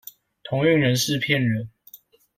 [0.43, 1.69] 同運人士騙人